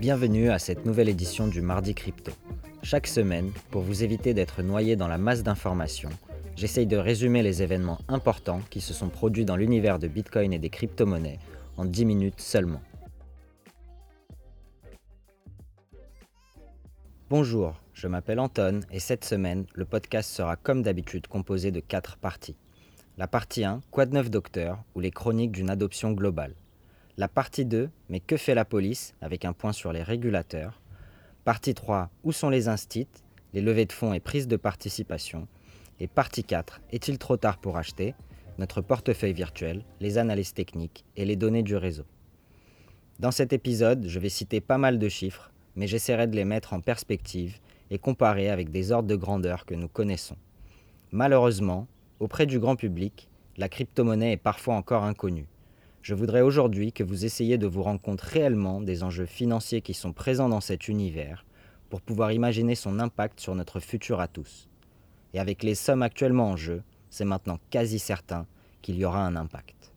Bienvenue 0.00 0.50
à 0.50 0.58
cette 0.58 0.86
nouvelle 0.86 1.08
édition 1.08 1.46
du 1.46 1.60
Mardi 1.60 1.94
Crypto. 1.94 2.32
Chaque 2.82 3.06
semaine, 3.06 3.52
pour 3.70 3.82
vous 3.82 4.02
éviter 4.02 4.34
d'être 4.34 4.60
noyé 4.60 4.96
dans 4.96 5.06
la 5.06 5.18
masse 5.18 5.44
d'informations, 5.44 6.10
j'essaye 6.56 6.86
de 6.86 6.96
résumer 6.96 7.44
les 7.44 7.62
événements 7.62 8.00
importants 8.08 8.60
qui 8.70 8.80
se 8.80 8.92
sont 8.92 9.08
produits 9.08 9.44
dans 9.44 9.54
l'univers 9.54 10.00
de 10.00 10.08
Bitcoin 10.08 10.52
et 10.52 10.58
des 10.58 10.68
crypto-monnaies 10.68 11.38
en 11.76 11.84
10 11.84 12.06
minutes 12.06 12.40
seulement. 12.40 12.80
Bonjour, 17.30 17.80
je 17.92 18.08
m'appelle 18.08 18.40
Anton 18.40 18.80
et 18.90 18.98
cette 18.98 19.24
semaine, 19.24 19.64
le 19.74 19.84
podcast 19.84 20.28
sera 20.28 20.56
comme 20.56 20.82
d'habitude 20.82 21.28
composé 21.28 21.70
de 21.70 21.78
4 21.78 22.16
parties. 22.16 22.56
La 23.16 23.28
partie 23.28 23.64
1, 23.64 23.80
Quoi 23.92 24.06
de 24.06 24.14
neuf 24.14 24.28
docteur, 24.28 24.82
ou 24.96 25.00
les 25.00 25.12
chroniques 25.12 25.52
d'une 25.52 25.70
adoption 25.70 26.10
globale. 26.10 26.56
La 27.16 27.28
partie 27.28 27.64
2, 27.64 27.90
mais 28.08 28.18
que 28.18 28.36
fait 28.36 28.56
la 28.56 28.64
police, 28.64 29.14
avec 29.20 29.44
un 29.44 29.52
point 29.52 29.72
sur 29.72 29.92
les 29.92 30.02
régulateurs. 30.02 30.80
Partie 31.44 31.72
3, 31.72 32.10
où 32.24 32.32
sont 32.32 32.48
les 32.48 32.66
instits, 32.66 33.06
les 33.52 33.60
levées 33.60 33.86
de 33.86 33.92
fonds 33.92 34.12
et 34.12 34.18
prises 34.18 34.48
de 34.48 34.56
participation. 34.56 35.46
Et 36.00 36.08
partie 36.08 36.42
4, 36.42 36.80
est-il 36.90 37.18
trop 37.18 37.36
tard 37.36 37.58
pour 37.58 37.76
acheter 37.76 38.16
Notre 38.58 38.80
portefeuille 38.80 39.32
virtuel, 39.32 39.84
les 40.00 40.18
analyses 40.18 40.54
techniques 40.54 41.04
et 41.16 41.24
les 41.24 41.36
données 41.36 41.62
du 41.62 41.76
réseau. 41.76 42.04
Dans 43.20 43.30
cet 43.30 43.52
épisode, 43.52 44.08
je 44.08 44.18
vais 44.18 44.28
citer 44.28 44.60
pas 44.60 44.78
mal 44.78 44.98
de 44.98 45.08
chiffres, 45.08 45.52
mais 45.76 45.86
j'essaierai 45.86 46.26
de 46.26 46.34
les 46.34 46.44
mettre 46.44 46.72
en 46.72 46.80
perspective 46.80 47.60
et 47.92 47.98
comparer 47.98 48.50
avec 48.50 48.72
des 48.72 48.90
ordres 48.90 49.08
de 49.08 49.14
grandeur 49.14 49.66
que 49.66 49.76
nous 49.76 49.86
connaissons. 49.86 50.36
Malheureusement, 51.12 51.86
auprès 52.18 52.46
du 52.46 52.58
grand 52.58 52.74
public, 52.74 53.28
la 53.56 53.68
crypto-monnaie 53.68 54.32
est 54.32 54.36
parfois 54.36 54.74
encore 54.74 55.04
inconnue. 55.04 55.46
Je 56.04 56.12
voudrais 56.12 56.42
aujourd'hui 56.42 56.92
que 56.92 57.02
vous 57.02 57.24
essayiez 57.24 57.56
de 57.56 57.66
vous 57.66 57.82
rendre 57.82 57.98
compte 57.98 58.20
réellement 58.20 58.82
des 58.82 59.02
enjeux 59.04 59.24
financiers 59.24 59.80
qui 59.80 59.94
sont 59.94 60.12
présents 60.12 60.50
dans 60.50 60.60
cet 60.60 60.88
univers 60.88 61.46
pour 61.88 62.02
pouvoir 62.02 62.30
imaginer 62.30 62.74
son 62.74 63.00
impact 63.00 63.40
sur 63.40 63.54
notre 63.54 63.80
futur 63.80 64.20
à 64.20 64.28
tous. 64.28 64.68
Et 65.32 65.40
avec 65.40 65.62
les 65.62 65.74
sommes 65.74 66.02
actuellement 66.02 66.50
en 66.50 66.56
jeu, 66.58 66.82
c'est 67.08 67.24
maintenant 67.24 67.58
quasi 67.70 67.98
certain 67.98 68.46
qu'il 68.82 68.96
y 68.96 69.06
aura 69.06 69.24
un 69.24 69.34
impact. 69.34 69.94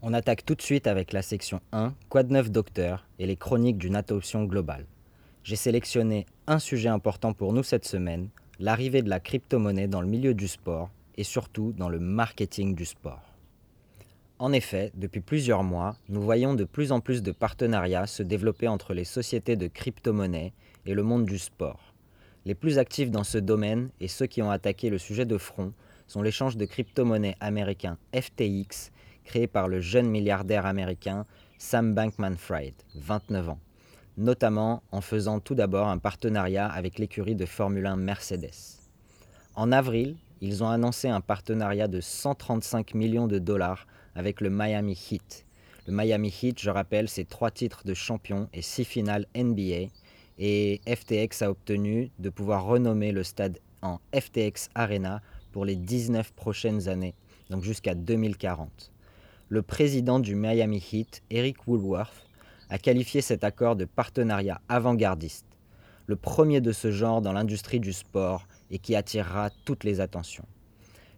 On 0.00 0.14
attaque 0.14 0.46
tout 0.46 0.54
de 0.54 0.62
suite 0.62 0.86
avec 0.86 1.12
la 1.12 1.20
section 1.20 1.60
1, 1.72 1.92
Quoi 2.08 2.22
de 2.22 2.32
neuf 2.32 2.50
docteur 2.50 3.06
et 3.18 3.26
les 3.26 3.36
chroniques 3.36 3.76
d'une 3.76 3.96
adoption 3.96 4.44
globale. 4.44 4.86
J'ai 5.44 5.56
sélectionné 5.56 6.24
un 6.46 6.58
sujet 6.58 6.88
important 6.88 7.34
pour 7.34 7.52
nous 7.52 7.62
cette 7.62 7.84
semaine, 7.84 8.30
l'arrivée 8.62 9.02
de 9.02 9.10
la 9.10 9.18
crypto-monnaie 9.18 9.88
dans 9.88 10.00
le 10.00 10.06
milieu 10.06 10.34
du 10.34 10.46
sport 10.46 10.88
et 11.16 11.24
surtout 11.24 11.72
dans 11.72 11.88
le 11.88 11.98
marketing 11.98 12.76
du 12.76 12.84
sport. 12.84 13.34
En 14.38 14.52
effet, 14.52 14.92
depuis 14.94 15.20
plusieurs 15.20 15.64
mois, 15.64 15.96
nous 16.08 16.22
voyons 16.22 16.54
de 16.54 16.62
plus 16.62 16.92
en 16.92 17.00
plus 17.00 17.24
de 17.24 17.32
partenariats 17.32 18.06
se 18.06 18.22
développer 18.22 18.68
entre 18.68 18.94
les 18.94 19.02
sociétés 19.02 19.56
de 19.56 19.66
crypto-monnaie 19.66 20.52
et 20.86 20.94
le 20.94 21.02
monde 21.02 21.26
du 21.26 21.40
sport. 21.40 21.92
Les 22.44 22.54
plus 22.54 22.78
actifs 22.78 23.10
dans 23.10 23.24
ce 23.24 23.38
domaine 23.38 23.90
et 23.98 24.06
ceux 24.06 24.26
qui 24.26 24.42
ont 24.42 24.50
attaqué 24.52 24.90
le 24.90 24.98
sujet 24.98 25.26
de 25.26 25.38
front 25.38 25.72
sont 26.06 26.22
l'échange 26.22 26.56
de 26.56 26.64
crypto-monnaie 26.64 27.34
américain 27.40 27.98
FTX, 28.14 28.92
créé 29.24 29.48
par 29.48 29.66
le 29.66 29.80
jeune 29.80 30.08
milliardaire 30.08 30.66
américain 30.66 31.26
Sam 31.58 31.94
Bankman-Fried, 31.94 32.74
29 32.94 33.48
ans 33.48 33.58
notamment 34.16 34.82
en 34.92 35.00
faisant 35.00 35.40
tout 35.40 35.54
d'abord 35.54 35.88
un 35.88 35.98
partenariat 35.98 36.66
avec 36.66 36.98
l'écurie 36.98 37.34
de 37.34 37.46
Formule 37.46 37.86
1 37.86 37.96
Mercedes. 37.96 38.80
En 39.54 39.72
avril, 39.72 40.16
ils 40.40 40.64
ont 40.64 40.68
annoncé 40.68 41.08
un 41.08 41.20
partenariat 41.20 41.88
de 41.88 42.00
135 42.00 42.94
millions 42.94 43.28
de 43.28 43.38
dollars 43.38 43.86
avec 44.14 44.40
le 44.40 44.50
Miami 44.50 44.98
Heat. 45.10 45.46
Le 45.86 45.94
Miami 45.94 46.34
Heat, 46.42 46.60
je 46.60 46.70
rappelle, 46.70 47.08
c'est 47.08 47.28
trois 47.28 47.50
titres 47.50 47.82
de 47.84 47.94
champion 47.94 48.48
et 48.52 48.62
six 48.62 48.84
finales 48.84 49.26
NBA. 49.36 49.90
Et 50.38 50.80
FTX 50.86 51.42
a 51.42 51.50
obtenu 51.50 52.10
de 52.18 52.30
pouvoir 52.30 52.64
renommer 52.64 53.12
le 53.12 53.22
stade 53.22 53.58
en 53.82 53.98
FTX 54.14 54.68
Arena 54.74 55.20
pour 55.52 55.64
les 55.64 55.76
19 55.76 56.32
prochaines 56.32 56.88
années, 56.88 57.14
donc 57.50 57.62
jusqu'à 57.62 57.94
2040. 57.94 58.92
Le 59.48 59.62
président 59.62 60.18
du 60.18 60.34
Miami 60.34 60.82
Heat, 60.92 61.22
Eric 61.30 61.66
Woolworth, 61.66 62.26
a 62.72 62.78
qualifié 62.78 63.20
cet 63.20 63.44
accord 63.44 63.76
de 63.76 63.84
partenariat 63.84 64.62
avant-gardiste, 64.70 65.44
le 66.06 66.16
premier 66.16 66.62
de 66.62 66.72
ce 66.72 66.90
genre 66.90 67.20
dans 67.20 67.34
l'industrie 67.34 67.80
du 67.80 67.92
sport 67.92 68.46
et 68.70 68.78
qui 68.78 68.96
attirera 68.96 69.50
toutes 69.66 69.84
les 69.84 70.00
attentions. 70.00 70.46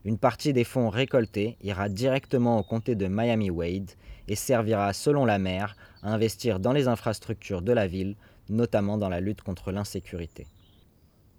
Une 0.04 0.18
partie 0.18 0.52
des 0.52 0.64
fonds 0.64 0.88
récoltés 0.88 1.56
ira 1.62 1.88
directement 1.88 2.58
au 2.58 2.64
comté 2.64 2.96
de 2.96 3.06
Miami-Wade 3.06 3.92
et 4.26 4.34
servira, 4.34 4.92
selon 4.92 5.24
la 5.24 5.38
maire, 5.38 5.76
à 6.02 6.12
investir 6.12 6.58
dans 6.58 6.72
les 6.72 6.88
infrastructures 6.88 7.62
de 7.62 7.72
la 7.72 7.86
ville, 7.86 8.16
notamment 8.48 8.98
dans 8.98 9.08
la 9.08 9.20
lutte 9.20 9.42
contre 9.42 9.70
l'insécurité. 9.70 10.48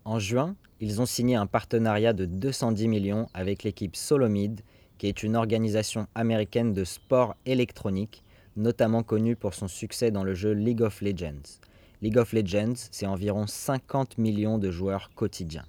En 0.06 0.18
juin, 0.18 0.56
ils 0.80 1.02
ont 1.02 1.06
signé 1.06 1.36
un 1.36 1.46
partenariat 1.46 2.14
de 2.14 2.24
210 2.24 2.88
millions 2.88 3.28
avec 3.34 3.64
l'équipe 3.64 3.98
Solomid, 3.98 4.62
qui 4.98 5.08
est 5.08 5.24
une 5.24 5.36
organisation 5.36 6.08
américaine 6.16 6.72
de 6.72 6.86
sport 6.86 7.36
électronique 7.46 8.24
notamment 8.56 9.04
connu 9.04 9.36
pour 9.36 9.54
son 9.54 9.68
succès 9.68 10.12
dans 10.12 10.24
le 10.24 10.34
jeu 10.34 10.52
League 10.52 10.82
of 10.82 11.02
Legends. 11.02 11.60
League 12.02 12.18
of 12.18 12.34
Legends, 12.34 12.88
c'est 12.92 13.06
environ 13.06 13.48
50 13.48 14.18
millions 14.18 14.58
de 14.58 14.72
joueurs 14.72 15.10
quotidiens. 15.16 15.66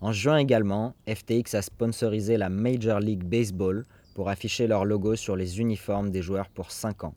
En 0.00 0.12
juin 0.12 0.36
également, 0.36 0.94
FTX 1.08 1.54
a 1.54 1.62
sponsorisé 1.62 2.36
la 2.36 2.48
Major 2.48 3.00
League 3.00 3.24
Baseball 3.24 3.86
pour 4.14 4.28
afficher 4.28 4.66
leur 4.66 4.84
logo 4.84 5.16
sur 5.16 5.36
les 5.36 5.60
uniformes 5.60 6.10
des 6.10 6.22
joueurs 6.22 6.48
pour 6.48 6.70
5 6.70 7.04
ans. 7.04 7.14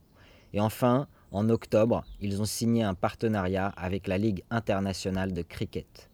Et 0.54 0.60
enfin, 0.60 1.08
en 1.32 1.50
octobre, 1.50 2.06
ils 2.22 2.42
ont 2.42 2.46
signé 2.46 2.84
un 2.84 2.94
partenariat 2.94 3.68
avec 3.76 4.08
la 4.08 4.18
Ligue 4.18 4.44
internationale 4.50 5.34
de 5.34 5.42
cricket. 5.42 6.10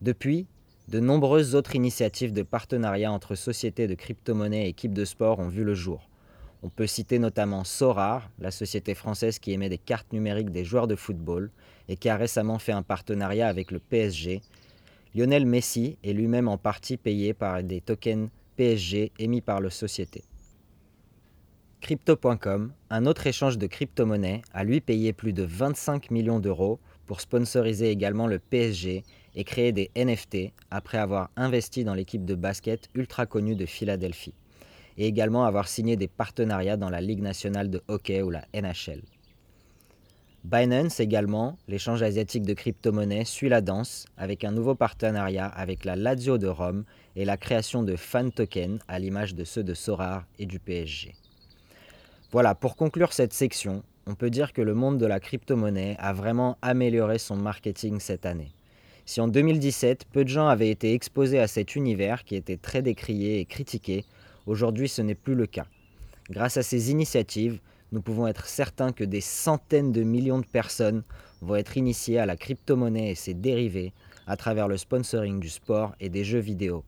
Depuis, 0.00 0.46
de 0.88 1.00
nombreuses 1.00 1.54
autres 1.54 1.74
initiatives 1.74 2.32
de 2.32 2.42
partenariat 2.42 3.12
entre 3.12 3.34
sociétés 3.34 3.88
de 3.88 3.94
crypto-monnaies 3.94 4.66
et 4.66 4.68
équipes 4.68 4.94
de 4.94 5.04
sport 5.04 5.38
ont 5.38 5.48
vu 5.48 5.64
le 5.64 5.74
jour. 5.74 6.08
On 6.62 6.70
peut 6.70 6.88
citer 6.88 7.20
notamment 7.20 7.62
Sorar, 7.62 8.30
la 8.40 8.50
société 8.50 8.94
française 8.94 9.38
qui 9.38 9.52
émet 9.52 9.68
des 9.68 9.78
cartes 9.78 10.12
numériques 10.12 10.50
des 10.50 10.64
joueurs 10.64 10.88
de 10.88 10.96
football 10.96 11.50
et 11.88 11.96
qui 11.96 12.08
a 12.08 12.16
récemment 12.16 12.58
fait 12.58 12.72
un 12.72 12.82
partenariat 12.82 13.46
avec 13.46 13.70
le 13.70 13.78
PSG. 13.78 14.42
Lionel 15.14 15.46
Messi 15.46 15.98
est 16.02 16.12
lui-même 16.12 16.48
en 16.48 16.58
partie 16.58 16.96
payé 16.96 17.32
par 17.32 17.62
des 17.62 17.80
tokens 17.80 18.28
PSG 18.56 19.12
émis 19.20 19.40
par 19.40 19.60
la 19.60 19.70
société. 19.70 20.24
Crypto.com, 21.80 22.72
un 22.90 23.06
autre 23.06 23.28
échange 23.28 23.56
de 23.56 23.68
crypto-monnaies, 23.68 24.42
a 24.52 24.64
lui 24.64 24.80
payé 24.80 25.12
plus 25.12 25.32
de 25.32 25.44
25 25.44 26.10
millions 26.10 26.40
d'euros 26.40 26.80
pour 27.06 27.20
sponsoriser 27.20 27.90
également 27.90 28.26
le 28.26 28.40
PSG 28.40 29.04
et 29.36 29.44
créer 29.44 29.70
des 29.70 29.92
NFT 29.94 30.52
après 30.72 30.98
avoir 30.98 31.30
investi 31.36 31.84
dans 31.84 31.94
l'équipe 31.94 32.24
de 32.24 32.34
basket 32.34 32.90
ultra 32.94 33.26
connue 33.26 33.54
de 33.54 33.64
Philadelphie 33.64 34.34
et 34.98 35.06
également 35.06 35.44
avoir 35.44 35.68
signé 35.68 35.96
des 35.96 36.08
partenariats 36.08 36.76
dans 36.76 36.90
la 36.90 37.00
Ligue 37.00 37.22
nationale 37.22 37.70
de 37.70 37.80
hockey 37.88 38.20
ou 38.20 38.30
la 38.30 38.44
NHL. 38.52 39.02
Binance 40.44 41.00
également, 41.00 41.56
l'échange 41.68 42.02
asiatique 42.02 42.44
de 42.44 42.54
crypto-monnaies, 42.54 43.24
suit 43.24 43.48
la 43.48 43.60
danse 43.60 44.06
avec 44.16 44.44
un 44.44 44.50
nouveau 44.50 44.74
partenariat 44.74 45.46
avec 45.46 45.84
la 45.84 45.96
Lazio 45.96 46.38
de 46.38 46.46
Rome 46.46 46.84
et 47.16 47.24
la 47.24 47.36
création 47.36 47.82
de 47.82 47.96
fan 47.96 48.32
tokens 48.32 48.80
à 48.88 48.98
l'image 48.98 49.34
de 49.34 49.44
ceux 49.44 49.62
de 49.62 49.74
Sorar 49.74 50.26
et 50.38 50.46
du 50.46 50.58
PSG. 50.58 51.14
Voilà, 52.30 52.54
pour 52.54 52.76
conclure 52.76 53.12
cette 53.12 53.32
section, 53.32 53.82
on 54.06 54.14
peut 54.14 54.30
dire 54.30 54.52
que 54.52 54.62
le 54.62 54.74
monde 54.74 54.98
de 54.98 55.06
la 55.06 55.20
crypto-monnaie 55.20 55.96
a 55.98 56.12
vraiment 56.12 56.56
amélioré 56.62 57.18
son 57.18 57.36
marketing 57.36 58.00
cette 58.00 58.26
année. 58.26 58.52
Si 59.04 59.20
en 59.20 59.28
2017, 59.28 60.06
peu 60.12 60.24
de 60.24 60.28
gens 60.28 60.48
avaient 60.48 60.70
été 60.70 60.92
exposés 60.92 61.38
à 61.38 61.46
cet 61.46 61.76
univers 61.76 62.24
qui 62.24 62.36
était 62.36 62.58
très 62.58 62.82
décrié 62.82 63.40
et 63.40 63.44
critiqué, 63.44 64.04
Aujourd'hui, 64.48 64.88
ce 64.88 65.02
n'est 65.02 65.14
plus 65.14 65.34
le 65.34 65.46
cas. 65.46 65.66
Grâce 66.30 66.56
à 66.56 66.62
ces 66.62 66.90
initiatives, 66.90 67.60
nous 67.92 68.00
pouvons 68.00 68.26
être 68.26 68.46
certains 68.46 68.92
que 68.92 69.04
des 69.04 69.20
centaines 69.20 69.92
de 69.92 70.02
millions 70.02 70.38
de 70.38 70.46
personnes 70.46 71.02
vont 71.42 71.56
être 71.56 71.76
initiées 71.76 72.18
à 72.18 72.24
la 72.24 72.34
crypto-monnaie 72.34 73.10
et 73.10 73.14
ses 73.14 73.34
dérivés 73.34 73.92
à 74.26 74.38
travers 74.38 74.66
le 74.66 74.78
sponsoring 74.78 75.38
du 75.38 75.50
sport 75.50 75.94
et 76.00 76.08
des 76.08 76.24
jeux 76.24 76.38
vidéo. 76.38 76.82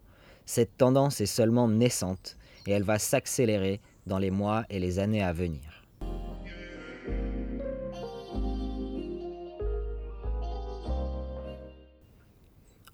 Cette 0.47 0.79
tendance 0.79 1.21
est 1.21 1.27
seulement 1.27 1.69
naissante 1.69 2.39
et 2.67 2.71
elle 2.71 2.83
va 2.83 2.99
s'accélérer 2.99 3.83
dans 4.07 4.19
les 4.19 4.31
mois 4.31 4.65
et 4.71 4.79
les 4.79 4.99
années 4.99 5.23
à 5.23 5.35
venir. 5.35 5.85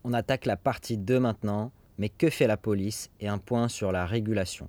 On 0.03 0.13
attaque 0.13 0.45
la 0.45 0.57
partie 0.57 0.99
2 0.99 1.21
maintenant 1.21 1.71
mais 1.98 2.08
que 2.08 2.31
fait 2.31 2.46
la 2.46 2.56
police 2.56 3.10
et 3.20 3.28
un 3.28 3.38
point 3.38 3.69
sur 3.69 3.93
la 3.93 4.06
régulation? 4.06 4.69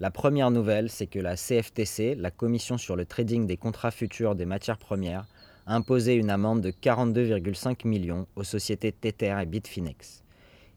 La 0.00 0.10
première 0.10 0.50
nouvelle, 0.50 0.90
c'est 0.90 1.06
que 1.06 1.20
la 1.20 1.36
CFTC, 1.36 2.16
la 2.16 2.30
Commission 2.30 2.78
sur 2.78 2.96
le 2.96 3.06
trading 3.06 3.46
des 3.46 3.56
contrats 3.56 3.92
futurs 3.92 4.34
des 4.34 4.44
matières 4.44 4.78
premières, 4.78 5.26
a 5.66 5.74
imposé 5.74 6.14
une 6.14 6.30
amende 6.30 6.60
de 6.60 6.70
42,5 6.70 7.86
millions 7.86 8.26
aux 8.36 8.44
sociétés 8.44 8.92
Tether 8.92 9.36
et 9.40 9.46
Bitfinex. 9.46 10.22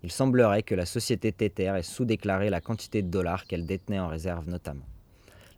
il 0.04 0.12
semblerait 0.12 0.64
que 0.64 0.76
la 0.76 0.86
société 0.86 1.32
Tether 1.32 1.74
ait 1.78 1.84
sous-déclaré 1.84 2.50
la 2.50 2.62
quantité 2.62 3.02
de 3.02 3.10
dollars 3.10 3.48
qu'elle 3.48 3.66
détenait 3.66 4.00
en 4.00 4.08
réserve 4.08 4.48
notamment. 4.48 4.86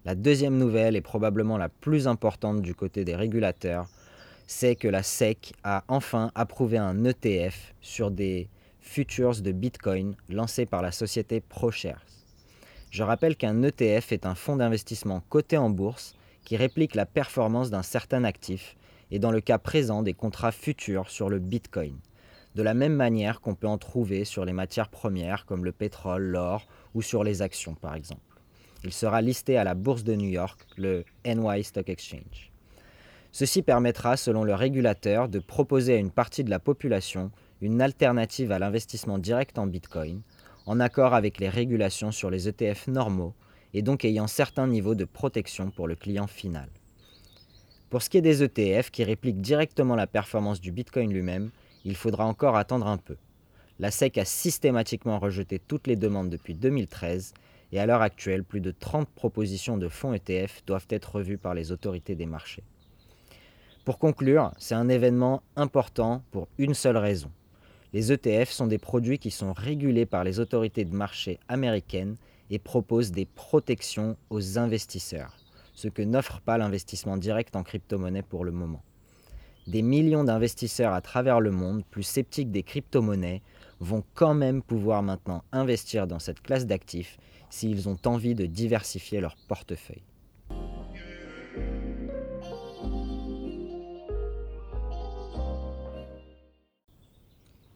La 0.05 0.15
deuxième 0.15 0.57
nouvelle 0.57 0.95
est 0.95 1.01
probablement 1.01 1.57
la 1.57 1.69
plus 1.69 2.07
importante 2.07 2.61
du 2.61 2.73
côté 2.73 3.03
des 3.03 3.15
régulateurs, 3.15 3.87
c'est 4.47 4.75
que 4.75 4.87
la 4.87 5.03
SEC 5.03 5.53
a 5.63 5.83
enfin 5.89 6.31
approuvé 6.33 6.77
un 6.77 7.03
ETF 7.03 7.75
sur 7.81 8.09
des 8.09 8.49
futures 8.79 9.41
de 9.41 9.51
Bitcoin 9.51 10.15
lancés 10.29 10.65
par 10.65 10.81
la 10.81 10.91
société 10.91 11.41
ProShares. 11.41 12.05
Je 12.91 13.03
rappelle 13.03 13.35
qu'un 13.35 13.61
ETF 13.61 14.11
est 14.11 14.25
un 14.25 14.35
fonds 14.35 14.55
d'investissement 14.55 15.21
coté 15.29 15.57
en 15.57 15.69
bourse 15.69 16.15
qui 16.43 16.57
réplique 16.57 16.95
la 16.95 17.05
performance 17.05 17.69
d'un 17.69 17.83
certain 17.83 18.23
actif 18.23 18.75
et 19.11 19.19
dans 19.19 19.31
le 19.31 19.41
cas 19.41 19.57
présent 19.57 20.01
des 20.01 20.13
contrats 20.13 20.51
futurs 20.51 21.09
sur 21.09 21.29
le 21.29 21.39
Bitcoin, 21.39 21.97
de 22.55 22.63
la 22.63 22.73
même 22.73 22.95
manière 22.95 23.41
qu'on 23.41 23.55
peut 23.55 23.67
en 23.67 23.77
trouver 23.77 24.25
sur 24.25 24.45
les 24.45 24.53
matières 24.53 24.89
premières 24.89 25.45
comme 25.45 25.65
le 25.65 25.71
pétrole, 25.71 26.23
l'or 26.23 26.67
ou 26.95 27.01
sur 27.01 27.23
les 27.23 27.41
actions 27.41 27.75
par 27.75 27.95
exemple. 27.95 28.21
Il 28.83 28.93
sera 28.93 29.21
listé 29.21 29.57
à 29.57 29.63
la 29.63 29.75
bourse 29.75 30.03
de 30.03 30.15
New 30.15 30.29
York, 30.29 30.59
le 30.77 31.03
NY 31.25 31.63
Stock 31.63 31.89
Exchange. 31.89 32.51
Ceci 33.31 33.61
permettra, 33.61 34.17
selon 34.17 34.43
le 34.43 34.55
régulateur, 34.55 35.29
de 35.29 35.39
proposer 35.39 35.95
à 35.95 35.97
une 35.97 36.09
partie 36.09 36.43
de 36.43 36.49
la 36.49 36.59
population 36.59 37.29
une 37.61 37.81
alternative 37.81 38.51
à 38.51 38.59
l'investissement 38.59 39.17
direct 39.17 39.57
en 39.57 39.67
Bitcoin, 39.67 40.21
en 40.65 40.79
accord 40.79 41.13
avec 41.13 41.39
les 41.39 41.49
régulations 41.49 42.11
sur 42.11 42.29
les 42.29 42.47
ETF 42.47 42.87
normaux 42.87 43.33
et 43.73 43.81
donc 43.81 44.05
ayant 44.05 44.27
certains 44.27 44.67
niveaux 44.67 44.95
de 44.95 45.05
protection 45.05 45.71
pour 45.71 45.87
le 45.87 45.95
client 45.95 46.27
final. 46.27 46.69
Pour 47.89 48.01
ce 48.01 48.09
qui 48.09 48.17
est 48.17 48.21
des 48.21 48.43
ETF 48.43 48.91
qui 48.91 49.03
répliquent 49.03 49.41
directement 49.41 49.95
la 49.95 50.07
performance 50.07 50.61
du 50.61 50.71
Bitcoin 50.71 51.11
lui-même, 51.11 51.49
il 51.85 51.95
faudra 51.95 52.25
encore 52.25 52.55
attendre 52.55 52.87
un 52.87 52.97
peu. 52.97 53.17
La 53.79 53.91
SEC 53.91 54.17
a 54.17 54.25
systématiquement 54.25 55.19
rejeté 55.19 55.59
toutes 55.59 55.87
les 55.87 55.95
demandes 55.95 56.29
depuis 56.29 56.53
2013 56.53 57.33
et 57.71 57.79
à 57.79 57.85
l'heure 57.85 58.01
actuelle, 58.01 58.43
plus 58.43 58.61
de 58.61 58.71
30 58.71 59.07
propositions 59.09 59.77
de 59.77 59.87
fonds 59.87 60.13
ETF 60.13 60.63
doivent 60.65 60.87
être 60.89 61.15
revues 61.15 61.37
par 61.37 61.53
les 61.53 61.71
autorités 61.71 62.15
des 62.15 62.25
marchés. 62.25 62.63
Pour 63.85 63.97
conclure, 63.97 64.51
c'est 64.57 64.75
un 64.75 64.89
événement 64.89 65.41
important 65.55 66.23
pour 66.31 66.47
une 66.57 66.73
seule 66.73 66.97
raison. 66.97 67.31
Les 67.91 68.11
ETF 68.11 68.51
sont 68.51 68.67
des 68.67 68.77
produits 68.77 69.17
qui 69.17 69.31
sont 69.31 69.51
régulés 69.51 70.05
par 70.05 70.23
les 70.23 70.39
autorités 70.39 70.85
de 70.85 70.93
marché 70.93 71.39
américaines 71.47 72.17
et 72.51 72.59
proposent 72.59 73.11
des 73.11 73.25
protections 73.25 74.15
aux 74.29 74.59
investisseurs, 74.59 75.35
ce 75.73 75.87
que 75.87 76.03
n'offre 76.03 76.39
pas 76.41 76.59
l'investissement 76.59 77.17
direct 77.17 77.55
en 77.55 77.63
crypto-monnaie 77.63 78.21
pour 78.21 78.45
le 78.45 78.51
moment. 78.51 78.83
Des 79.65 79.81
millions 79.81 80.23
d'investisseurs 80.23 80.93
à 80.93 81.01
travers 81.01 81.39
le 81.39 81.49
monde, 81.49 81.83
plus 81.89 82.03
sceptiques 82.03 82.51
des 82.51 82.63
crypto-monnaies, 82.63 83.41
vont 83.79 84.03
quand 84.13 84.35
même 84.35 84.61
pouvoir 84.61 85.01
maintenant 85.01 85.43
investir 85.51 86.05
dans 86.05 86.19
cette 86.19 86.41
classe 86.41 86.67
d'actifs 86.67 87.17
s'ils 87.49 87.89
ont 87.89 87.97
envie 88.05 88.35
de 88.35 88.45
diversifier 88.45 89.19
leur 89.19 89.35
portefeuille. 89.47 90.03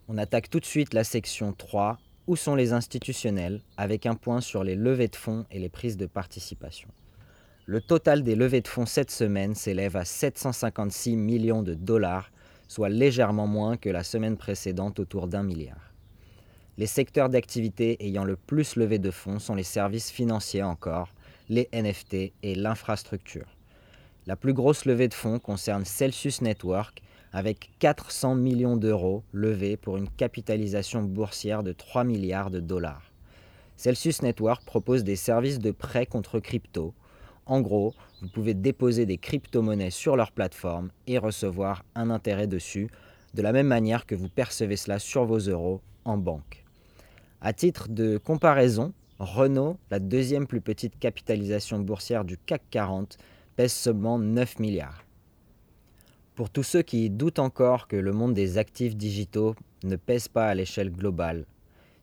On 0.10 0.18
attaque 0.18 0.50
tout 0.50 0.60
de 0.60 0.66
suite 0.66 0.94
la 0.94 1.06
section 1.06 1.54
3 1.54 1.98
où 2.28 2.36
sont 2.36 2.56
les 2.56 2.74
institutionnels, 2.74 3.62
avec 3.78 4.06
un 4.06 4.16
point 4.16 4.42
sur 4.42 4.64
les 4.64 4.76
levées 4.76 5.08
de 5.08 5.16
fonds 5.16 5.46
et 5.50 5.60
les 5.60 5.70
prises 5.70 5.98
de 5.98 6.06
participation. 6.06 6.90
Le 7.66 7.80
total 7.80 8.24
des 8.24 8.36
levées 8.36 8.60
de 8.60 8.68
fonds 8.68 8.86
cette 8.86 9.12
semaine 9.12 9.56
s'élève 9.56 9.96
à 9.96 10.04
756 10.04 11.16
millions 11.16 11.64
de 11.64 11.74
dollars, 11.74 12.32
soit 12.68 12.90
légèrement 12.90 13.48
moins 13.48 13.78
que 13.78 13.90
la 13.90 14.04
semaine 14.04 14.36
précédente 14.36 15.00
autour 15.00 15.28
d'un 15.28 15.44
milliard. 15.44 15.94
Les 16.78 16.88
secteurs 16.88 17.30
d'activité 17.30 18.06
ayant 18.06 18.26
le 18.26 18.36
plus 18.36 18.76
levé 18.76 19.00
de 19.00 19.12
fonds 19.12 19.40
sont 19.40 19.56
les 19.56 19.64
services 19.64 20.12
financiers 20.12 20.64
encore, 20.64 21.14
les 21.48 21.70
NFT 21.72 22.34
et 22.42 22.56
l'infrastructure. 22.56 23.56
La 24.26 24.36
plus 24.36 24.54
grosse 24.54 24.86
levée 24.86 25.08
de 25.08 25.14
fonds 25.14 25.40
concerne 25.40 25.86
Celsius 25.86 26.42
Network 26.42 27.02
avec 27.34 27.72
400 27.80 28.36
millions 28.36 28.78
d'euros 28.78 29.24
levés 29.34 29.76
pour 29.76 29.98
une 29.98 30.10
capitalisation 30.10 31.02
boursière 31.02 31.64
de 31.64 31.74
3 31.74 32.04
milliards 32.04 32.52
de 32.52 32.60
dollars. 32.60 33.12
Celsius 33.76 34.22
Network 34.22 34.64
propose 34.66 35.04
des 35.04 35.16
services 35.16 35.60
de 35.60 35.72
prêt 35.72 36.06
contre 36.06 36.40
crypto. 36.40 36.94
En 37.48 37.60
gros, 37.60 37.94
vous 38.22 38.30
pouvez 38.30 38.54
déposer 38.54 39.06
des 39.06 39.18
crypto-monnaies 39.18 39.90
sur 39.90 40.16
leur 40.16 40.32
plateforme 40.32 40.92
et 41.08 41.18
recevoir 41.18 41.84
un 41.96 42.12
intérêt 42.12 42.48
dessus, 42.48 42.88
de 43.34 43.42
la 43.42 43.52
même 43.52 43.68
manière 43.68 44.06
que 44.06 44.16
vous 44.16 44.30
percevez 44.30 44.78
cela 44.78 45.00
sur 45.00 45.26
vos 45.26 45.40
euros 45.40 45.82
en 46.06 46.18
banque. 46.18 46.64
À 47.42 47.52
titre 47.52 47.90
de 47.90 48.18
comparaison, 48.18 48.94
Renault, 49.20 49.78
la 49.90 50.00
deuxième 50.00 50.48
plus 50.48 50.62
petite 50.62 50.98
capitalisation 51.00 51.80
boursière 51.80 52.26
du 52.26 52.38
CAC 52.38 52.62
40, 52.70 53.18
pèse 53.56 53.74
seulement 53.74 54.20
9 54.20 54.60
milliards. 54.60 55.03
Pour 56.36 56.50
tous 56.50 56.64
ceux 56.64 56.82
qui 56.82 57.12
doutent 57.12 57.38
encore 57.38 57.88
que 57.88 57.96
le 57.96 58.12
monde 58.12 58.34
des 58.34 58.58
actifs 58.58 58.96
digitaux 58.96 59.56
ne 59.84 59.96
pèse 59.96 60.28
pas 60.28 60.48
à 60.48 60.56
l'échelle 60.56 60.92
globale, 60.92 61.46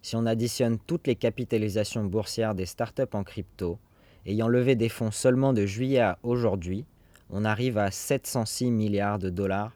si 0.03 0.15
on 0.15 0.25
additionne 0.25 0.79
toutes 0.87 1.09
les 1.09 1.17
capitalisations 1.17 2.05
boursières 2.05 2.55
des 2.55 2.65
startups 2.65 3.13
en 3.13 3.25
crypto, 3.25 3.81
ayant 4.27 4.47
levé 4.47 4.77
des 4.77 4.89
fonds 4.89 5.11
seulement 5.11 5.53
de 5.53 5.67
juillet 5.67 5.99
à 5.99 6.19
aujourd'hui, 6.23 6.85
on 7.29 7.45
arrive 7.45 7.77
à 7.77 7.91
706 7.91 8.71
milliards 8.71 9.19
de 9.19 9.31
dollars, 9.31 9.73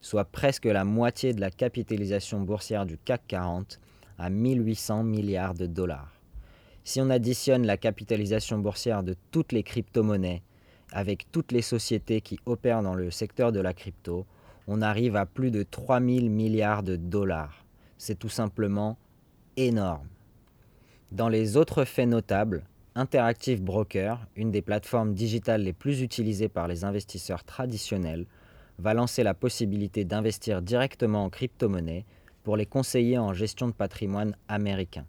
soit 0.00 0.24
presque 0.24 0.66
la 0.66 0.84
moitié 0.84 1.34
de 1.34 1.40
la 1.40 1.50
capitalisation 1.50 2.40
boursière 2.40 2.86
du 2.86 2.98
CAC 2.98 3.22
40 3.26 3.80
à 4.18 4.30
1800 4.30 5.02
milliards 5.02 5.54
de 5.54 5.66
dollars. 5.66 6.12
Si 6.84 7.00
on 7.00 7.10
additionne 7.10 7.66
la 7.66 7.76
capitalisation 7.76 8.58
boursière 8.60 9.02
de 9.02 9.16
toutes 9.32 9.50
les 9.50 9.64
crypto-monnaies 9.64 10.42
avec 10.92 11.30
toutes 11.32 11.52
les 11.52 11.62
sociétés 11.62 12.20
qui 12.20 12.38
opèrent 12.46 12.82
dans 12.82 12.94
le 12.94 13.10
secteur 13.10 13.52
de 13.52 13.60
la 13.60 13.74
crypto, 13.74 14.26
on 14.68 14.82
arrive 14.82 15.16
à 15.16 15.26
plus 15.26 15.50
de 15.50 15.62
3000 15.62 16.30
milliards 16.30 16.82
de 16.82 16.96
dollars. 16.96 17.64
C'est 17.98 18.18
tout 18.18 18.28
simplement 18.28 18.98
énorme. 19.56 20.08
Dans 21.12 21.28
les 21.28 21.56
autres 21.56 21.84
faits 21.84 22.08
notables, 22.08 22.64
Interactive 22.94 23.62
Broker, 23.62 24.26
une 24.36 24.50
des 24.50 24.62
plateformes 24.62 25.12
digitales 25.12 25.62
les 25.62 25.72
plus 25.72 26.00
utilisées 26.00 26.48
par 26.48 26.66
les 26.66 26.84
investisseurs 26.84 27.44
traditionnels, 27.44 28.26
va 28.78 28.94
lancer 28.94 29.22
la 29.22 29.34
possibilité 29.34 30.04
d'investir 30.04 30.62
directement 30.62 31.24
en 31.24 31.30
crypto-monnaie 31.30 32.04
pour 32.42 32.56
les 32.56 32.66
conseillers 32.66 33.18
en 33.18 33.32
gestion 33.32 33.68
de 33.68 33.72
patrimoine 33.72 34.36
américain. 34.48 35.06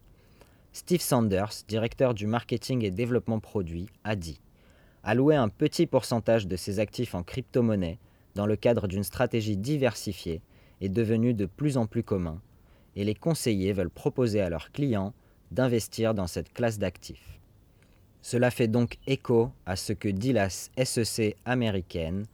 Steve 0.73 1.01
Sanders, 1.01 1.63
directeur 1.67 2.13
du 2.13 2.27
marketing 2.27 2.83
et 2.83 2.91
développement 2.91 3.39
produit, 3.39 3.87
a 4.03 4.15
dit 4.15 4.39
Allouer 5.09 5.37
un 5.37 5.47
petit 5.47 5.85
pourcentage 5.85 6.47
de 6.47 6.57
ses 6.57 6.81
actifs 6.81 7.15
en 7.15 7.23
crypto-monnaie 7.23 7.97
dans 8.35 8.45
le 8.45 8.57
cadre 8.57 8.89
d'une 8.89 9.05
stratégie 9.05 9.55
diversifiée 9.55 10.41
est 10.81 10.89
devenu 10.89 11.33
de 11.33 11.45
plus 11.45 11.77
en 11.77 11.85
plus 11.85 12.03
commun 12.03 12.41
et 12.97 13.05
les 13.05 13.15
conseillers 13.15 13.71
veulent 13.71 13.89
proposer 13.89 14.41
à 14.41 14.49
leurs 14.49 14.73
clients 14.73 15.13
d'investir 15.49 16.13
dans 16.13 16.27
cette 16.27 16.51
classe 16.51 16.77
d'actifs. 16.77 17.39
Cela 18.21 18.51
fait 18.51 18.67
donc 18.67 18.97
écho 19.07 19.49
à 19.65 19.77
ce 19.77 19.93
que 19.93 20.09
dit 20.09 20.33
la 20.33 20.49
SEC 20.49 21.37
américaine. 21.45 22.25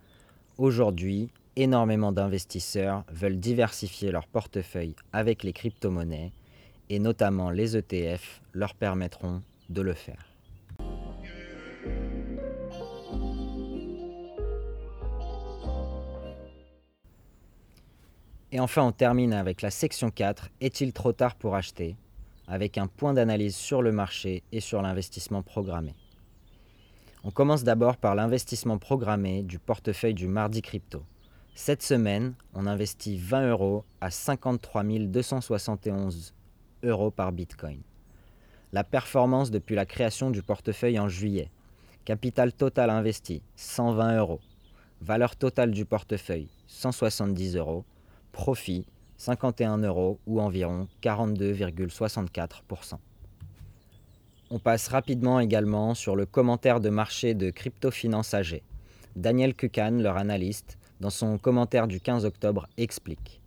Aujourd'hui, 0.58 1.30
énormément 1.56 2.12
d'investisseurs 2.12 3.04
veulent 3.12 3.40
diversifier 3.40 4.12
leur 4.12 4.26
portefeuille 4.26 4.96
avec 5.12 5.44
les 5.44 5.54
crypto-monnaies 5.54 6.34
et 6.90 6.98
notamment 6.98 7.52
les 7.52 7.78
ETF 7.78 8.42
leur 8.52 8.74
permettront 8.74 9.44
de 9.70 9.84
le 9.84 9.94
faire. 9.94 10.33
Et 18.56 18.60
enfin, 18.60 18.84
on 18.84 18.92
termine 18.92 19.34
avec 19.34 19.64
la 19.64 19.72
section 19.72 20.12
4, 20.12 20.50
Est-il 20.62 20.94
trop 20.94 21.12
tard 21.12 21.34
pour 21.34 21.56
acheter? 21.56 21.98
Avec 22.48 22.78
un 22.78 22.86
point 22.86 23.16
d'analyse 23.16 23.56
sur 23.56 23.82
le 23.82 23.92
marché 23.92 24.44
et 24.52 24.60
sur 24.60 24.84
l'investissement 24.84 25.42
programmé. 25.42 25.96
On 27.24 27.32
commence 27.32 27.64
d'abord 27.64 27.98
par 27.98 28.14
l'investissement 28.14 28.78
programmé 28.78 29.42
du 29.42 29.58
portefeuille 29.58 30.14
du 30.14 30.28
mardi 30.28 30.62
crypto. 30.62 31.02
Cette 31.56 31.82
semaine, 31.82 32.36
on 32.54 32.68
investit 32.68 33.18
20 33.18 33.50
euros 33.50 33.86
à 34.02 34.12
53 34.12 34.84
271 34.84 36.36
euros 36.84 37.10
par 37.10 37.32
Bitcoin. 37.32 37.82
La 38.72 38.84
performance 38.84 39.50
depuis 39.50 39.74
la 39.74 39.88
création 39.88 40.30
du 40.30 40.44
portefeuille 40.44 41.00
en 41.00 41.10
juillet. 41.10 41.50
Capital 42.06 42.54
total 42.54 42.92
investi, 42.92 43.42
120 43.56 44.20
euros. 44.20 44.42
Valeur 45.02 45.36
totale 45.38 45.72
du 45.72 45.86
portefeuille, 45.86 46.50
170 46.68 47.56
euros 47.56 47.84
profit 48.34 48.86
51 49.16 49.78
euros 49.78 50.20
ou 50.28 50.42
environ 50.42 50.90
42,64%. 51.02 52.96
On 54.52 54.60
passe 54.60 54.90
rapidement 54.90 55.40
également 55.40 55.94
sur 55.94 56.18
le 56.18 56.26
commentaire 56.26 56.82
de 56.82 56.90
marché 56.90 57.34
de 57.34 57.50
Cryptofinance 57.50 58.34
AG. 58.34 58.62
Daniel 59.16 59.56
Kukan, 59.56 60.00
leur 60.02 60.18
analyste, 60.18 60.78
dans 61.00 61.10
son 61.10 61.38
commentaire 61.38 61.88
du 61.88 62.02
15 62.02 62.26
octobre, 62.26 62.68
explique 62.78 63.40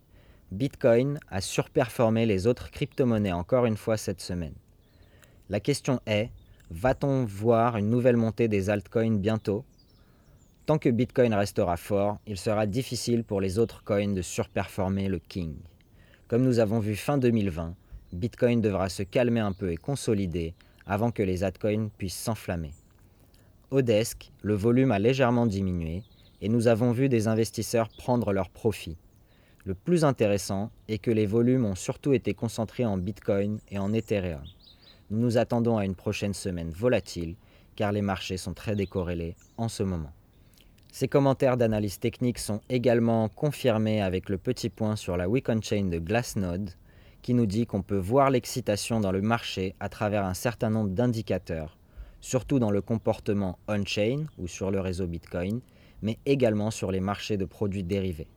Bitcoin 0.51 1.19
a 1.29 1.41
surperformé 1.41 2.25
les 2.25 2.47
autres 2.47 2.71
crypto-monnaies 2.71 3.33
encore 3.33 3.65
une 3.65 3.75
fois 3.75 3.97
cette 3.97 4.21
semaine. 4.21 4.55
La 5.49 5.59
question 5.59 5.99
est, 6.07 6.31
va-t-on 6.71 7.25
voir 7.25 7.77
une 7.77 7.89
nouvelle 7.89 8.17
montée 8.17 8.47
des 8.47 8.69
altcoins 8.69 9.17
bientôt 9.17 9.65
Tant 10.67 10.79
que 10.79 10.89
Bitcoin 10.89 11.33
restera 11.33 11.77
fort, 11.77 12.17
il 12.27 12.37
sera 12.37 12.67
difficile 12.67 13.23
pour 13.23 13.39
les 13.39 13.57
autres 13.57 13.85
coins 13.85 14.11
de 14.11 14.21
surperformer 14.21 15.07
le 15.07 15.17
King. 15.17 15.55
Comme 16.27 16.43
nous 16.43 16.59
avons 16.59 16.79
vu 16.79 16.97
fin 16.97 17.17
2020, 17.17 17.73
Bitcoin 18.11 18.59
devra 18.59 18.89
se 18.89 19.03
calmer 19.03 19.39
un 19.39 19.53
peu 19.53 19.71
et 19.71 19.77
consolider 19.77 20.55
avant 20.85 21.11
que 21.11 21.23
les 21.23 21.45
altcoins 21.45 21.87
puissent 21.97 22.19
s'enflammer. 22.19 22.73
Au 23.71 23.81
desk, 23.81 24.29
le 24.41 24.55
volume 24.55 24.91
a 24.91 24.99
légèrement 24.99 25.45
diminué 25.45 26.03
et 26.41 26.49
nous 26.49 26.67
avons 26.67 26.91
vu 26.91 27.07
des 27.07 27.29
investisseurs 27.29 27.87
prendre 27.87 28.33
leurs 28.33 28.49
profits. 28.49 28.97
Le 29.63 29.73
plus 29.73 30.03
intéressant 30.03 30.69
est 30.89 30.97
que 30.97 31.11
les 31.11 31.27
volumes 31.27 31.63
ont 31.63 31.75
surtout 31.75 32.11
été 32.11 32.33
concentrés 32.33 32.85
en 32.85 32.97
Bitcoin 32.97 33.61
et 33.71 33.79
en 33.79 33.93
Ethereum. 33.93 34.43
Nous 35.11 35.19
nous 35.21 35.37
attendons 35.37 35.77
à 35.77 35.85
une 35.85 35.95
prochaine 35.95 36.33
semaine 36.33 36.71
volatile 36.71 37.37
car 37.77 37.93
les 37.93 38.01
marchés 38.01 38.35
sont 38.35 38.53
très 38.53 38.75
décorrélés 38.75 39.37
en 39.55 39.69
ce 39.69 39.83
moment. 39.83 40.11
Ces 40.97 41.07
commentaires 41.07 41.57
d'analyse 41.57 41.99
technique 41.99 42.39
sont 42.39 42.59
également 42.69 43.29
confirmés 43.29 44.01
avec 44.01 44.29
le 44.29 44.39
petit 44.39 44.71
point 44.71 44.95
sur 44.95 45.15
la 45.15 45.29
Week 45.29 45.45
Chain 45.61 45.89
de 45.89 45.99
Glassnode 45.99 46.71
qui 47.21 47.35
nous 47.35 47.45
dit 47.45 47.67
qu'on 47.67 47.83
peut 47.83 47.99
voir 47.99 48.31
l'excitation 48.31 48.99
dans 48.99 49.11
le 49.11 49.21
marché 49.21 49.75
à 49.79 49.89
travers 49.89 50.25
un 50.25 50.33
certain 50.33 50.71
nombre 50.71 50.89
d'indicateurs, 50.89 51.77
surtout 52.19 52.57
dans 52.57 52.71
le 52.71 52.81
comportement 52.81 53.59
on-chain 53.67 54.25
ou 54.39 54.47
sur 54.47 54.71
le 54.71 54.79
réseau 54.79 55.05
Bitcoin, 55.05 55.61
mais 56.01 56.17
également 56.25 56.71
sur 56.71 56.89
les 56.89 56.99
marchés 56.99 57.37
de 57.37 57.45
produits 57.45 57.83
dérivés 57.83 58.31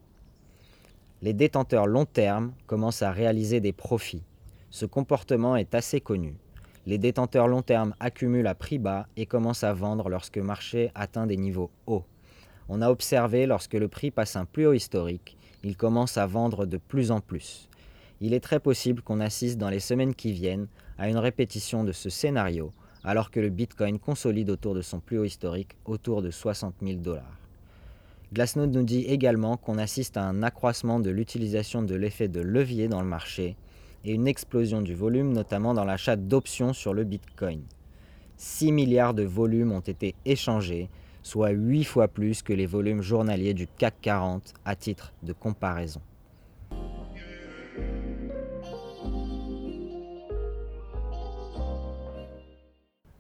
les 1.23 1.33
détenteurs 1.33 1.87
long 1.87 2.05
terme 2.05 2.53
commencent 2.67 3.01
à 3.01 3.11
réaliser 3.11 3.61
des 3.61 3.73
profits. 3.73 4.25
Ce 4.69 4.85
comportement 4.85 5.57
est 5.57 5.75
assez 5.75 6.03
connu. 6.03 6.35
Les 6.85 6.99
détenteurs 6.99 7.49
long 7.49 7.63
terme 7.63 7.95
accumulent 8.01 8.47
à 8.47 8.55
prix 8.55 8.79
bas 8.79 9.07
et 9.17 9.25
commencent 9.25 9.65
à 9.65 9.73
vendre 9.73 10.11
lorsque 10.11 10.37
le 10.37 10.43
marché 10.43 10.91
atteint 10.95 11.27
des 11.27 11.39
niveaux 11.39 11.71
hauts. 11.87 12.05
On 12.73 12.83
a 12.83 12.89
observé 12.89 13.47
lorsque 13.47 13.75
le 13.75 13.89
prix 13.89 14.13
passe 14.13 14.37
un 14.37 14.45
plus 14.45 14.65
haut 14.65 14.73
historique, 14.73 15.37
il 15.65 15.77
commence 15.77 16.17
à 16.17 16.27
vendre 16.27 16.67
de 16.67 16.77
plus 16.77 17.11
en 17.11 17.21
plus. 17.21 17.69
Il 18.21 18.33
est 18.33 18.39
très 18.39 18.61
possible 18.61 19.03
qu'on 19.03 19.19
assiste 19.19 19.59
dans 19.59 19.71
les 19.71 19.81
semaines 19.81 20.15
qui 20.15 20.31
viennent 20.31 20.69
à 20.97 21.09
une 21.09 21.17
répétition 21.17 21.83
de 21.83 21.91
ce 21.91 22.11
scénario, 22.11 22.73
alors 23.03 23.33
que 23.33 23.41
le 23.41 23.49
Bitcoin 23.49 23.99
consolide 23.99 24.51
autour 24.51 24.77
de 24.77 24.83
son 24.83 25.01
plus 25.01 25.19
haut 25.19 25.25
historique, 25.25 25.73
autour 25.85 26.23
de 26.23 26.31
60 26.31 26.77
000 26.81 27.01
dollars. 27.01 27.41
Glassnode 28.33 28.73
nous 28.73 28.85
dit 28.85 29.03
également 29.03 29.57
qu'on 29.57 29.77
assiste 29.77 30.17
à 30.17 30.23
un 30.23 30.45
accroissement 30.45 31.01
de 31.01 31.11
l'utilisation 31.11 31.83
de 31.83 31.97
l'effet 31.97 32.29
de 32.29 32.41
levier 32.41 32.87
dans 32.87 33.03
le 33.03 33.09
marché 33.09 33.57
et 34.05 34.13
une 34.13 34.29
explosion 34.29 34.81
du 34.81 34.95
volume, 34.95 35.33
notamment 35.33 35.75
dans 35.75 35.85
l'achat 35.85 36.15
d'options 36.15 36.73
sur 36.73 36.95
le 36.95 37.03
Bitcoin. 37.03 37.65
6 38.37 38.71
milliards 38.71 39.15
de 39.15 39.25
volumes 39.25 39.73
ont 39.73 39.81
été 39.81 40.15
échangés, 40.25 40.89
soit 41.23 41.51
8 41.51 41.85
fois 41.85 42.09
plus 42.09 42.43
que 42.43 42.53
les 42.53 42.67
volumes 42.67 43.03
journaliers 43.03 43.55
du 43.55 43.67
CAC 43.67 43.95
40 44.01 44.55
à 44.65 44.77
titre 44.77 45.13
de 45.23 45.33
comparaison. 45.33 46.01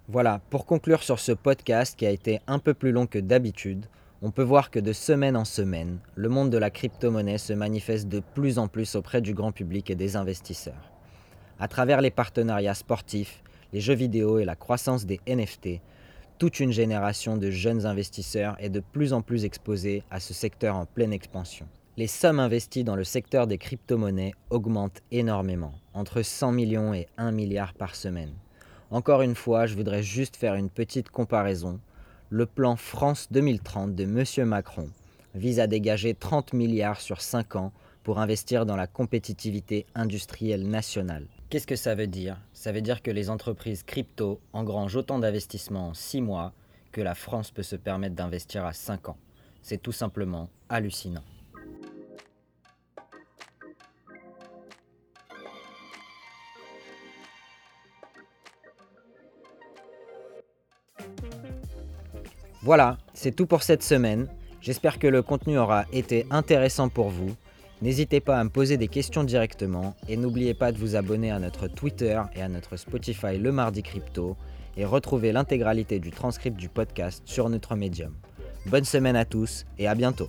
Voilà, 0.08 0.40
pour 0.50 0.66
conclure 0.66 1.04
sur 1.04 1.20
ce 1.20 1.30
podcast 1.30 1.96
qui 1.96 2.04
a 2.04 2.10
été 2.10 2.40
un 2.48 2.58
peu 2.58 2.74
plus 2.74 2.90
long 2.90 3.06
que 3.06 3.20
d'habitude, 3.20 3.86
on 4.22 4.32
peut 4.32 4.42
voir 4.42 4.70
que 4.70 4.80
de 4.80 4.92
semaine 4.92 5.36
en 5.36 5.44
semaine, 5.44 5.98
le 6.16 6.28
monde 6.28 6.50
de 6.50 6.58
la 6.58 6.68
crypto-monnaie 6.68 7.38
se 7.38 7.52
manifeste 7.52 8.08
de 8.08 8.20
plus 8.34 8.58
en 8.58 8.66
plus 8.66 8.96
auprès 8.96 9.20
du 9.20 9.34
grand 9.34 9.52
public 9.52 9.88
et 9.88 9.94
des 9.94 10.16
investisseurs. 10.16 10.90
À 11.60 11.68
travers 11.68 12.00
les 12.00 12.10
partenariats 12.10 12.74
sportifs, 12.74 13.42
les 13.72 13.80
jeux 13.80 13.94
vidéo 13.94 14.38
et 14.38 14.44
la 14.44 14.56
croissance 14.56 15.06
des 15.06 15.20
NFT, 15.28 15.80
toute 16.40 16.58
une 16.58 16.72
génération 16.72 17.36
de 17.36 17.50
jeunes 17.50 17.84
investisseurs 17.84 18.56
est 18.60 18.70
de 18.70 18.80
plus 18.80 19.12
en 19.12 19.20
plus 19.20 19.44
exposée 19.44 20.04
à 20.10 20.20
ce 20.20 20.32
secteur 20.32 20.74
en 20.74 20.86
pleine 20.86 21.12
expansion. 21.12 21.68
Les 21.98 22.06
sommes 22.06 22.40
investies 22.40 22.82
dans 22.82 22.96
le 22.96 23.04
secteur 23.04 23.46
des 23.46 23.58
crypto-monnaies 23.58 24.32
augmentent 24.48 25.02
énormément, 25.10 25.74
entre 25.92 26.22
100 26.22 26.52
millions 26.52 26.94
et 26.94 27.08
1 27.18 27.30
milliard 27.32 27.74
par 27.74 27.94
semaine. 27.94 28.32
Encore 28.90 29.20
une 29.20 29.34
fois, 29.34 29.66
je 29.66 29.76
voudrais 29.76 30.02
juste 30.02 30.34
faire 30.34 30.54
une 30.54 30.70
petite 30.70 31.10
comparaison 31.10 31.78
le 32.30 32.46
plan 32.46 32.74
France 32.74 33.28
2030 33.30 33.94
de 33.94 34.04
M. 34.04 34.48
Macron 34.48 34.88
vise 35.34 35.60
à 35.60 35.66
dégager 35.66 36.14
30 36.14 36.54
milliards 36.54 37.02
sur 37.02 37.20
5 37.20 37.56
ans 37.56 37.72
pour 38.02 38.18
investir 38.18 38.64
dans 38.64 38.76
la 38.76 38.86
compétitivité 38.86 39.84
industrielle 39.94 40.66
nationale. 40.66 41.26
Qu'est-ce 41.50 41.66
que 41.66 41.74
ça 41.74 41.96
veut 41.96 42.06
dire? 42.06 42.36
Ça 42.52 42.70
veut 42.70 42.80
dire 42.80 43.02
que 43.02 43.10
les 43.10 43.28
entreprises 43.28 43.82
crypto 43.82 44.40
engrangent 44.52 44.94
autant 44.94 45.18
d'investissements 45.18 45.88
en 45.88 45.94
6 45.94 46.20
mois 46.20 46.52
que 46.92 47.00
la 47.00 47.16
France 47.16 47.50
peut 47.50 47.64
se 47.64 47.74
permettre 47.74 48.14
d'investir 48.14 48.64
à 48.64 48.72
5 48.72 49.08
ans. 49.08 49.16
C'est 49.60 49.82
tout 49.82 49.90
simplement 49.90 50.48
hallucinant. 50.68 51.24
Voilà, 62.62 62.96
c'est 63.12 63.34
tout 63.34 63.46
pour 63.46 63.64
cette 63.64 63.82
semaine. 63.82 64.28
J'espère 64.60 65.00
que 65.00 65.08
le 65.08 65.22
contenu 65.22 65.58
aura 65.58 65.84
été 65.92 66.26
intéressant 66.30 66.88
pour 66.88 67.08
vous. 67.08 67.34
N'hésitez 67.82 68.20
pas 68.20 68.38
à 68.38 68.44
me 68.44 68.50
poser 68.50 68.76
des 68.76 68.88
questions 68.88 69.24
directement 69.24 69.94
et 70.06 70.18
n'oubliez 70.18 70.52
pas 70.52 70.70
de 70.70 70.76
vous 70.76 70.96
abonner 70.96 71.30
à 71.30 71.38
notre 71.38 71.66
Twitter 71.66 72.20
et 72.34 72.42
à 72.42 72.48
notre 72.48 72.76
Spotify 72.76 73.38
le 73.38 73.52
mardi 73.52 73.82
crypto 73.82 74.36
et 74.76 74.84
retrouver 74.84 75.32
l'intégralité 75.32 75.98
du 75.98 76.10
transcript 76.10 76.58
du 76.58 76.68
podcast 76.68 77.22
sur 77.24 77.48
notre 77.48 77.76
médium. 77.76 78.14
Bonne 78.66 78.84
semaine 78.84 79.16
à 79.16 79.24
tous 79.24 79.64
et 79.78 79.88
à 79.88 79.94
bientôt. 79.94 80.28